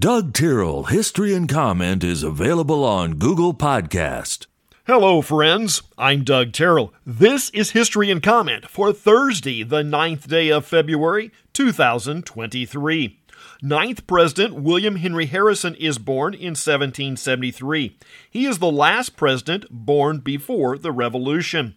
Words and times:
Doug 0.00 0.32
Tyrrell 0.32 0.84
History 0.84 1.34
and 1.34 1.46
Comment 1.46 2.02
is 2.02 2.22
available 2.22 2.84
on 2.84 3.16
Google 3.16 3.52
Podcast. 3.52 4.46
Hello, 4.86 5.20
friends. 5.20 5.82
I'm 5.98 6.24
Doug 6.24 6.54
Terrell. 6.54 6.94
This 7.04 7.50
is 7.50 7.72
History 7.72 8.10
and 8.10 8.22
Comment 8.22 8.66
for 8.66 8.94
Thursday, 8.94 9.62
the 9.62 9.82
9th 9.82 10.26
day 10.26 10.48
of 10.48 10.64
February, 10.64 11.32
2023. 11.52 13.20
Ninth 13.60 14.06
President 14.06 14.54
William 14.54 14.96
Henry 14.96 15.26
Harrison 15.26 15.74
is 15.74 15.98
born 15.98 16.32
in 16.32 16.52
1773. 16.52 17.98
He 18.30 18.46
is 18.46 18.58
the 18.58 18.72
last 18.72 19.18
president 19.18 19.66
born 19.68 20.20
before 20.20 20.78
the 20.78 20.92
Revolution. 20.92 21.74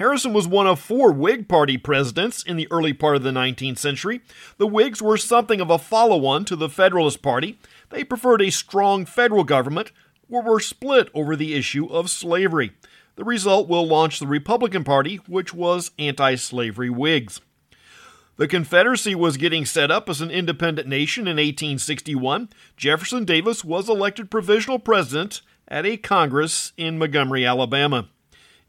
Harrison 0.00 0.32
was 0.32 0.48
one 0.48 0.66
of 0.66 0.80
four 0.80 1.12
Whig 1.12 1.46
Party 1.46 1.76
presidents 1.76 2.42
in 2.42 2.56
the 2.56 2.66
early 2.70 2.94
part 2.94 3.16
of 3.16 3.22
the 3.22 3.32
19th 3.32 3.76
century. 3.76 4.22
The 4.56 4.66
Whigs 4.66 5.02
were 5.02 5.18
something 5.18 5.60
of 5.60 5.68
a 5.68 5.76
follow 5.76 6.24
on 6.24 6.46
to 6.46 6.56
the 6.56 6.70
Federalist 6.70 7.20
Party. 7.20 7.58
They 7.90 8.02
preferred 8.02 8.40
a 8.40 8.48
strong 8.48 9.04
federal 9.04 9.44
government, 9.44 9.92
or 10.30 10.42
were 10.42 10.58
split 10.58 11.10
over 11.12 11.36
the 11.36 11.52
issue 11.52 11.84
of 11.84 12.08
slavery. 12.08 12.72
The 13.16 13.24
result 13.24 13.68
will 13.68 13.86
launch 13.86 14.18
the 14.18 14.26
Republican 14.26 14.84
Party, 14.84 15.16
which 15.26 15.52
was 15.52 15.90
anti 15.98 16.34
slavery 16.36 16.88
Whigs. 16.88 17.42
The 18.38 18.48
Confederacy 18.48 19.14
was 19.14 19.36
getting 19.36 19.66
set 19.66 19.90
up 19.90 20.08
as 20.08 20.22
an 20.22 20.30
independent 20.30 20.88
nation 20.88 21.24
in 21.24 21.36
1861. 21.36 22.48
Jefferson 22.74 23.26
Davis 23.26 23.66
was 23.66 23.90
elected 23.90 24.30
provisional 24.30 24.78
president 24.78 25.42
at 25.68 25.84
a 25.84 25.98
Congress 25.98 26.72
in 26.78 26.96
Montgomery, 26.96 27.44
Alabama. 27.44 28.08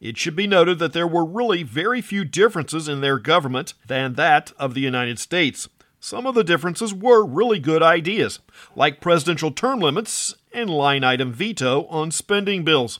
It 0.01 0.17
should 0.17 0.35
be 0.35 0.47
noted 0.47 0.79
that 0.79 0.93
there 0.93 1.07
were 1.07 1.23
really 1.23 1.61
very 1.61 2.01
few 2.01 2.25
differences 2.25 2.87
in 2.87 3.01
their 3.01 3.19
government 3.19 3.75
than 3.85 4.15
that 4.15 4.51
of 4.57 4.73
the 4.73 4.81
United 4.81 5.19
States. 5.19 5.69
Some 5.99 6.25
of 6.25 6.33
the 6.33 6.43
differences 6.43 6.91
were 6.91 7.23
really 7.23 7.59
good 7.59 7.83
ideas, 7.83 8.39
like 8.75 8.99
presidential 8.99 9.51
term 9.51 9.79
limits 9.79 10.33
and 10.51 10.71
line 10.71 11.03
item 11.03 11.31
veto 11.31 11.85
on 11.85 12.09
spending 12.09 12.63
bills. 12.63 12.99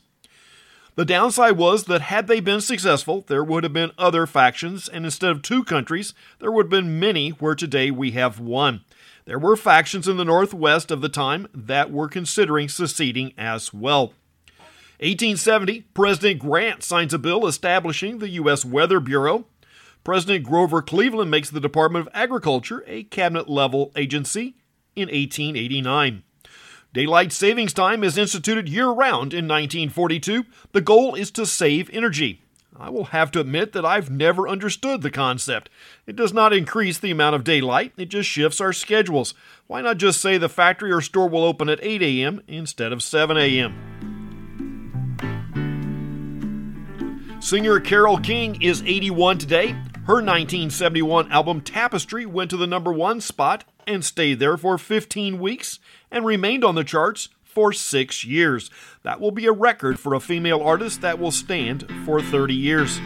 The 0.93 1.05
downside 1.05 1.58
was 1.58 1.85
that 1.85 2.02
had 2.02 2.27
they 2.27 2.39
been 2.39 2.61
successful, 2.61 3.25
there 3.27 3.43
would 3.43 3.63
have 3.63 3.73
been 3.73 3.91
other 3.97 4.27
factions, 4.27 4.88
and 4.88 5.03
instead 5.03 5.31
of 5.31 5.41
two 5.41 5.63
countries, 5.63 6.13
there 6.38 6.52
would 6.52 6.65
have 6.65 6.69
been 6.69 6.99
many 6.99 7.30
where 7.30 7.55
today 7.55 7.89
we 7.89 8.11
have 8.11 8.39
one. 8.39 8.81
There 9.25 9.39
were 9.39 9.55
factions 9.55 10.08
in 10.08 10.17
the 10.17 10.25
Northwest 10.25 10.91
of 10.91 11.02
the 11.02 11.09
time 11.09 11.47
that 11.55 11.91
were 11.91 12.08
considering 12.08 12.69
seceding 12.69 13.33
as 13.38 13.73
well. 13.73 14.13
1870, 15.02 15.81
President 15.95 16.39
Grant 16.39 16.83
signs 16.83 17.11
a 17.11 17.17
bill 17.17 17.47
establishing 17.47 18.19
the 18.19 18.30
U.S. 18.30 18.63
Weather 18.63 18.99
Bureau. 18.99 19.45
President 20.03 20.45
Grover 20.45 20.83
Cleveland 20.83 21.31
makes 21.31 21.49
the 21.49 21.59
Department 21.59 22.05
of 22.05 22.13
Agriculture 22.13 22.83
a 22.85 23.05
cabinet 23.05 23.49
level 23.49 23.91
agency 23.95 24.55
in 24.95 25.08
1889. 25.08 26.21
Daylight 26.93 27.31
savings 27.31 27.73
time 27.73 28.03
is 28.03 28.16
instituted 28.16 28.69
year 28.69 28.89
round 28.89 29.33
in 29.33 29.47
1942. 29.47 30.45
The 30.71 30.81
goal 30.81 31.15
is 31.15 31.31
to 31.31 31.47
save 31.47 31.89
energy. 31.91 32.43
I 32.80 32.91
will 32.91 33.05
have 33.05 33.31
to 33.31 33.39
admit 33.39 33.73
that 33.73 33.86
I've 33.86 34.11
never 34.11 34.47
understood 34.47 35.02
the 35.02 35.09
concept. 35.09 35.71
It 36.05 36.15
does 36.15 36.31
not 36.31 36.53
increase 36.53 36.99
the 36.99 37.11
amount 37.11 37.36
of 37.36 37.43
daylight, 37.43 37.93
it 37.97 38.09
just 38.09 38.30
shifts 38.30 38.61
our 38.61 38.73
schedules. 38.73 39.33
Why 39.65 39.81
not 39.81 39.97
just 39.97 40.21
say 40.21 40.38
the 40.38 40.47
factory 40.47 40.91
or 40.91 41.02
store 41.02 41.27
will 41.27 41.43
open 41.43 41.69
at 41.69 41.80
8 41.81 42.03
a.m. 42.03 42.41
instead 42.47 42.93
of 42.93 43.02
7 43.02 43.36
a.m.? 43.36 43.91
Singer 47.42 47.80
Carole 47.80 48.20
King 48.20 48.61
is 48.61 48.84
81 48.86 49.39
today. 49.39 49.70
Her 50.06 50.22
1971 50.22 51.31
album 51.31 51.59
Tapestry 51.61 52.23
went 52.23 52.52
to 52.52 52.56
the 52.56 52.67
number 52.67 52.94
one 52.94 53.20
spot 53.20 53.64
and 53.88 54.06
stayed 54.06 54.39
there 54.39 54.58
for 54.58 54.78
15 54.78 55.39
weeks 55.39 55.80
and 56.11 56.23
remained 56.23 56.64
on 56.64 56.75
the 56.75 56.83
charts 56.83 57.30
for 57.44 57.73
six 57.73 58.23
years. 58.23 58.70
That 59.02 59.20
will 59.20 59.31
be 59.31 59.48
a 59.48 59.52
record 59.52 60.00
for 60.00 60.14
a 60.14 60.20
female 60.20 60.61
artist 60.61 61.02
that 61.02 61.17
will 61.17 61.31
stand 61.31 61.92
for 62.06 62.22
30 62.22 62.53
years. 62.53 63.00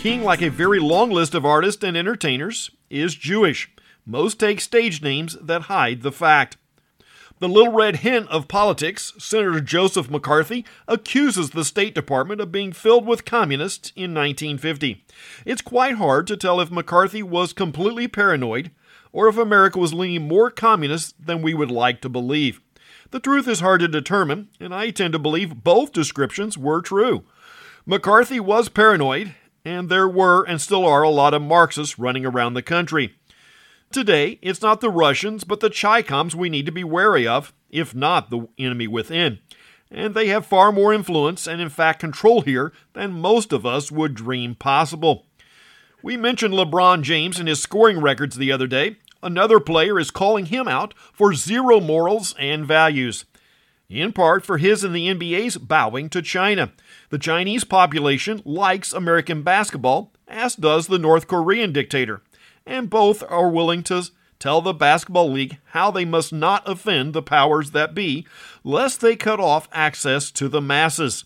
King, 0.00 0.22
like 0.22 0.42
a 0.42 0.48
very 0.48 0.78
long 0.78 1.10
list 1.10 1.34
of 1.34 1.44
artists 1.44 1.82
and 1.82 1.96
entertainers, 1.96 2.70
is 2.88 3.16
Jewish. 3.16 3.68
Most 4.06 4.38
take 4.38 4.60
stage 4.60 5.02
names 5.02 5.36
that 5.40 5.62
hide 5.62 6.02
the 6.02 6.12
fact. 6.12 6.56
The 7.40 7.48
little 7.48 7.72
red 7.72 7.96
hen 7.96 8.28
of 8.28 8.48
politics, 8.48 9.12
Senator 9.18 9.60
Joseph 9.60 10.08
McCarthy, 10.08 10.64
accuses 10.86 11.50
the 11.50 11.64
State 11.64 11.94
Department 11.94 12.40
of 12.40 12.52
being 12.52 12.72
filled 12.72 13.06
with 13.06 13.24
communists 13.24 13.92
in 13.96 14.14
1950. 14.14 15.04
It's 15.44 15.60
quite 15.60 15.96
hard 15.96 16.26
to 16.28 16.36
tell 16.36 16.60
if 16.60 16.70
McCarthy 16.70 17.22
was 17.22 17.52
completely 17.52 18.06
paranoid 18.06 18.70
or 19.12 19.28
if 19.28 19.36
America 19.36 19.78
was 19.78 19.94
leaning 19.94 20.28
more 20.28 20.50
communist 20.50 21.14
than 21.24 21.42
we 21.42 21.54
would 21.54 21.70
like 21.70 22.00
to 22.02 22.08
believe. 22.08 22.60
The 23.10 23.20
truth 23.20 23.48
is 23.48 23.60
hard 23.60 23.80
to 23.80 23.88
determine, 23.88 24.48
and 24.60 24.74
I 24.74 24.90
tend 24.90 25.12
to 25.12 25.18
believe 25.18 25.62
both 25.62 25.92
descriptions 25.92 26.58
were 26.58 26.82
true. 26.82 27.24
McCarthy 27.86 28.40
was 28.40 28.68
paranoid, 28.68 29.34
and 29.64 29.88
there 29.88 30.08
were 30.08 30.44
and 30.44 30.60
still 30.60 30.84
are 30.84 31.02
a 31.02 31.10
lot 31.10 31.34
of 31.34 31.42
Marxists 31.42 31.98
running 31.98 32.26
around 32.26 32.54
the 32.54 32.62
country. 32.62 33.14
Today, 33.94 34.40
it's 34.42 34.60
not 34.60 34.80
the 34.80 34.90
Russians, 34.90 35.44
but 35.44 35.60
the 35.60 35.70
Chicoms 35.70 36.34
we 36.34 36.48
need 36.48 36.66
to 36.66 36.72
be 36.72 36.82
wary 36.82 37.28
of, 37.28 37.52
if 37.70 37.94
not 37.94 38.28
the 38.28 38.48
enemy 38.58 38.88
within. 38.88 39.38
And 39.88 40.16
they 40.16 40.26
have 40.26 40.44
far 40.44 40.72
more 40.72 40.92
influence 40.92 41.46
and, 41.46 41.60
in 41.60 41.68
fact, 41.68 42.00
control 42.00 42.40
here 42.40 42.72
than 42.94 43.12
most 43.12 43.52
of 43.52 43.64
us 43.64 43.92
would 43.92 44.14
dream 44.16 44.56
possible. 44.56 45.26
We 46.02 46.16
mentioned 46.16 46.54
LeBron 46.54 47.02
James 47.02 47.38
and 47.38 47.46
his 47.46 47.62
scoring 47.62 48.00
records 48.00 48.36
the 48.36 48.50
other 48.50 48.66
day. 48.66 48.96
Another 49.22 49.60
player 49.60 50.00
is 50.00 50.10
calling 50.10 50.46
him 50.46 50.66
out 50.66 50.92
for 51.12 51.32
zero 51.32 51.78
morals 51.78 52.34
and 52.36 52.66
values, 52.66 53.26
in 53.88 54.12
part 54.12 54.44
for 54.44 54.58
his 54.58 54.82
and 54.82 54.92
the 54.92 55.06
NBA's 55.06 55.56
bowing 55.56 56.08
to 56.08 56.20
China. 56.20 56.72
The 57.10 57.18
Chinese 57.18 57.62
population 57.62 58.42
likes 58.44 58.92
American 58.92 59.42
basketball, 59.42 60.12
as 60.26 60.56
does 60.56 60.88
the 60.88 60.98
North 60.98 61.28
Korean 61.28 61.70
dictator 61.70 62.22
and 62.66 62.90
both 62.90 63.22
are 63.28 63.48
willing 63.48 63.82
to 63.84 64.04
tell 64.38 64.60
the 64.60 64.74
basketball 64.74 65.30
league 65.30 65.58
how 65.66 65.90
they 65.90 66.04
must 66.04 66.32
not 66.32 66.62
offend 66.68 67.12
the 67.12 67.22
powers 67.22 67.70
that 67.70 67.94
be, 67.94 68.26
lest 68.62 69.00
they 69.00 69.16
cut 69.16 69.40
off 69.40 69.68
access 69.72 70.30
to 70.30 70.48
the 70.48 70.60
masses. 70.60 71.24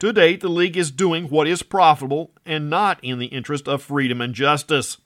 To 0.00 0.12
date, 0.12 0.40
the 0.40 0.48
league 0.48 0.76
is 0.76 0.90
doing 0.90 1.28
what 1.28 1.46
is 1.46 1.62
profitable 1.62 2.32
and 2.44 2.68
not 2.68 2.98
in 3.02 3.18
the 3.18 3.26
interest 3.26 3.68
of 3.68 3.82
freedom 3.82 4.20
and 4.20 4.34
justice. 4.34 4.98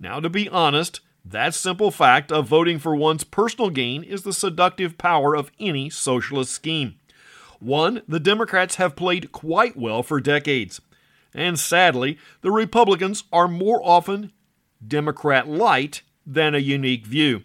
Now, 0.00 0.20
to 0.20 0.30
be 0.30 0.48
honest, 0.48 1.00
that 1.24 1.54
simple 1.54 1.90
fact 1.90 2.32
of 2.32 2.48
voting 2.48 2.78
for 2.78 2.96
one's 2.96 3.24
personal 3.24 3.70
gain 3.70 4.02
is 4.02 4.22
the 4.22 4.32
seductive 4.32 4.98
power 4.98 5.36
of 5.36 5.52
any 5.60 5.90
socialist 5.90 6.50
scheme. 6.50 6.96
One, 7.60 8.02
the 8.08 8.18
Democrats 8.18 8.76
have 8.76 8.96
played 8.96 9.30
quite 9.30 9.76
well 9.76 10.02
for 10.02 10.20
decades. 10.20 10.80
And 11.32 11.58
sadly, 11.58 12.18
the 12.40 12.50
Republicans 12.50 13.24
are 13.32 13.46
more 13.46 13.80
often 13.84 14.32
Democrat 14.86 15.48
light 15.48 16.02
than 16.26 16.54
a 16.54 16.58
unique 16.58 17.06
view. 17.06 17.42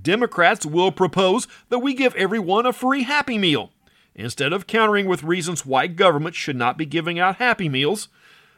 Democrats 0.00 0.66
will 0.66 0.90
propose 0.90 1.46
that 1.68 1.78
we 1.78 1.94
give 1.94 2.14
everyone 2.16 2.66
a 2.66 2.72
free 2.72 3.04
Happy 3.04 3.38
Meal. 3.38 3.70
Instead 4.14 4.52
of 4.52 4.66
countering 4.66 5.06
with 5.06 5.22
reasons 5.22 5.66
why 5.66 5.86
government 5.86 6.34
should 6.34 6.56
not 6.56 6.78
be 6.78 6.86
giving 6.86 7.18
out 7.18 7.36
Happy 7.36 7.68
Meals, 7.68 8.08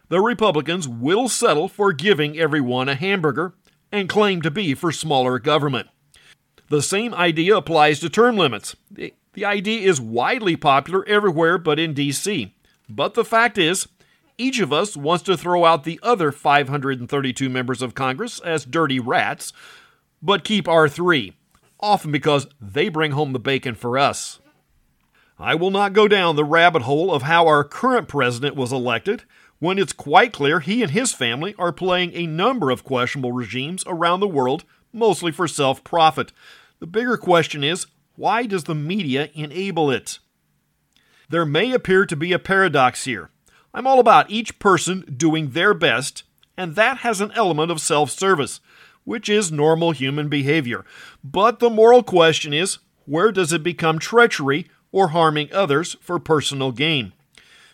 the 0.09 0.21
Republicans 0.21 0.87
will 0.87 1.28
settle 1.28 1.69
for 1.69 1.93
giving 1.93 2.38
everyone 2.38 2.88
a 2.88 2.94
hamburger 2.94 3.54
and 3.91 4.09
claim 4.09 4.43
to 4.43 4.50
be 4.50 4.75
for 4.75 4.93
smaller 4.93 5.38
government. 5.38 5.88
The 6.69 6.83
same 6.83 7.15
idea 7.15 7.56
applies 7.56 8.00
to 8.00 8.10
term 8.10 8.37
limits. 8.37 8.77
The, 8.91 9.15
idea 9.44 9.88
is 9.88 10.00
widely 10.00 10.56
popular 10.56 11.06
everywhere 11.06 11.59
but 11.59 11.78
in 11.78 11.93
D.C. 11.93 12.54
But 12.88 13.15
the 13.15 13.25
fact 13.25 13.59
is, 13.59 13.87
each 14.38 14.60
of 14.60 14.72
us 14.72 14.97
wants 14.97 15.24
to 15.24 15.36
throw 15.36 15.65
out 15.65 15.84
the 15.84 16.00
other 16.03 16.30
532 16.30 17.48
members 17.48 17.83
of 17.83 17.94
Congress 17.94 18.41
as 18.41 18.65
dirty 18.65 19.00
rats, 19.00 19.53
but 20.21 20.44
keep 20.44 20.68
our 20.68 20.88
three, 20.88 21.34
often 21.80 22.12
because 22.12 22.47
they 22.60 22.88
bring 22.88 23.12
home 23.12 23.33
the 23.33 23.38
bacon 23.38 23.74
for 23.74 23.98
us. 23.98 24.41
I 25.38 25.54
will 25.54 25.71
not 25.71 25.92
go 25.92 26.09
down 26.09 26.36
the 26.36 26.44
rabbit 26.44 26.83
hole 26.83 27.12
of 27.12 27.22
how 27.22 27.47
our 27.47 27.62
current 27.62 28.09
president 28.09 28.56
was 28.56 28.72
elected 28.72 29.24
when 29.59 29.78
it's 29.78 29.92
quite 29.92 30.33
clear 30.33 30.60
he 30.60 30.83
and 30.83 30.92
his 30.92 31.12
family 31.12 31.54
are 31.59 31.72
playing 31.72 32.12
a 32.15 32.27
number 32.27 32.71
of 32.71 32.84
questionable 32.84 33.33
regimes 33.33 33.84
around 33.86 34.21
the 34.21 34.28
world, 34.28 34.65
mostly 34.92 35.33
for 35.33 35.48
self 35.48 35.84
profit. 35.84 36.33
The 36.78 36.86
bigger 36.86 37.16
question 37.16 37.65
is 37.65 37.86
why 38.16 38.47
does 38.47 38.65
the 38.65 38.74
media 38.74 39.30
enable 39.34 39.91
it? 39.91 40.18
There 41.28 41.47
may 41.47 41.72
appear 41.72 42.06
to 42.06 42.16
be 42.16 42.33
a 42.33 42.38
paradox 42.38 43.04
here. 43.04 43.30
I'm 43.76 43.86
all 43.86 44.00
about 44.00 44.30
each 44.30 44.58
person 44.58 45.02
doing 45.18 45.50
their 45.50 45.74
best, 45.74 46.22
and 46.56 46.76
that 46.76 46.98
has 46.98 47.20
an 47.20 47.30
element 47.32 47.70
of 47.70 47.78
self 47.78 48.10
service, 48.10 48.60
which 49.04 49.28
is 49.28 49.52
normal 49.52 49.90
human 49.90 50.30
behavior. 50.30 50.86
But 51.22 51.58
the 51.58 51.68
moral 51.68 52.02
question 52.02 52.54
is 52.54 52.78
where 53.04 53.30
does 53.30 53.52
it 53.52 53.62
become 53.62 53.98
treachery 53.98 54.66
or 54.92 55.08
harming 55.08 55.52
others 55.52 55.94
for 56.00 56.18
personal 56.18 56.72
gain? 56.72 57.12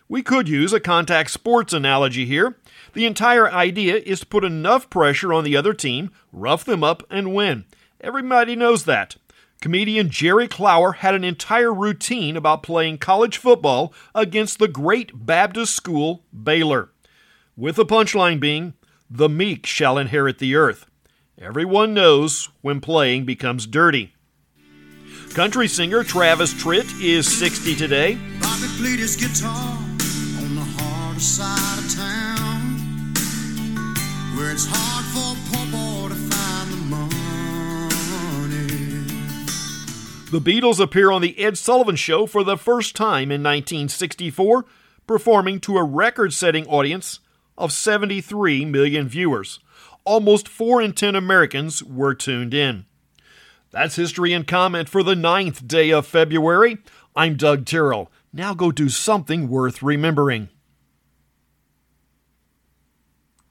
We 0.08 0.24
could 0.24 0.48
use 0.48 0.72
a 0.72 0.80
contact 0.80 1.30
sports 1.30 1.72
analogy 1.72 2.26
here. 2.26 2.56
The 2.94 3.06
entire 3.06 3.48
idea 3.48 3.94
is 3.94 4.20
to 4.20 4.26
put 4.26 4.42
enough 4.42 4.90
pressure 4.90 5.32
on 5.32 5.44
the 5.44 5.56
other 5.56 5.72
team, 5.72 6.10
rough 6.32 6.64
them 6.64 6.82
up, 6.82 7.04
and 7.10 7.32
win. 7.32 7.64
Everybody 8.00 8.56
knows 8.56 8.86
that. 8.86 9.14
Comedian 9.62 10.10
Jerry 10.10 10.48
Clower 10.48 10.94
had 10.94 11.14
an 11.14 11.22
entire 11.22 11.72
routine 11.72 12.36
about 12.36 12.64
playing 12.64 12.98
college 12.98 13.36
football 13.36 13.94
against 14.12 14.58
the 14.58 14.66
great 14.66 15.24
Baptist 15.24 15.76
school, 15.76 16.24
Baylor. 16.32 16.90
With 17.56 17.76
the 17.76 17.86
punchline 17.86 18.40
being, 18.40 18.74
the 19.08 19.28
meek 19.28 19.64
shall 19.64 19.98
inherit 19.98 20.40
the 20.40 20.56
earth. 20.56 20.86
Everyone 21.40 21.94
knows 21.94 22.48
when 22.60 22.80
playing 22.80 23.24
becomes 23.24 23.68
dirty. 23.68 24.16
Country 25.32 25.68
singer 25.68 26.02
Travis 26.02 26.52
Tritt 26.54 27.00
is 27.00 27.30
60 27.38 27.76
today. 27.76 28.18
Bobby 28.40 28.66
played 28.78 28.98
his 28.98 29.14
guitar 29.14 29.78
on 30.42 30.56
the 31.14 31.20
side 31.20 31.78
of 31.78 31.94
town, 31.94 33.14
where 34.36 34.50
it's 34.50 34.66
hard 34.68 35.04
for 35.14 35.71
The 40.32 40.40
Beatles 40.40 40.80
appear 40.80 41.10
on 41.10 41.20
The 41.20 41.38
Ed 41.38 41.58
Sullivan 41.58 41.94
Show 41.94 42.24
for 42.24 42.42
the 42.42 42.56
first 42.56 42.96
time 42.96 43.30
in 43.30 43.42
1964, 43.42 44.64
performing 45.06 45.60
to 45.60 45.76
a 45.76 45.84
record 45.84 46.32
setting 46.32 46.66
audience 46.68 47.20
of 47.58 47.70
73 47.70 48.64
million 48.64 49.08
viewers. 49.08 49.60
Almost 50.06 50.48
4 50.48 50.80
in 50.80 50.94
10 50.94 51.14
Americans 51.14 51.82
were 51.82 52.14
tuned 52.14 52.54
in. 52.54 52.86
That's 53.72 53.96
history 53.96 54.32
and 54.32 54.46
comment 54.46 54.88
for 54.88 55.02
the 55.02 55.14
ninth 55.14 55.68
day 55.68 55.90
of 55.90 56.06
February. 56.06 56.78
I'm 57.14 57.36
Doug 57.36 57.66
Terrell. 57.66 58.10
Now 58.32 58.54
go 58.54 58.72
do 58.72 58.88
something 58.88 59.50
worth 59.50 59.82
remembering. 59.82 60.48